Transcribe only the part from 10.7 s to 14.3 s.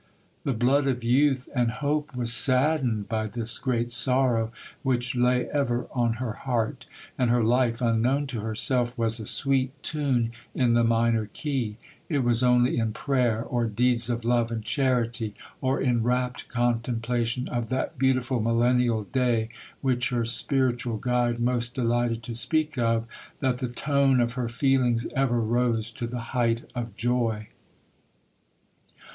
the minor key; it was only in prayer, or deeds of